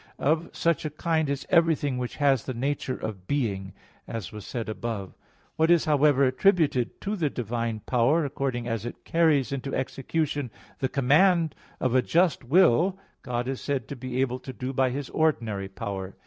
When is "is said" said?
13.47-13.87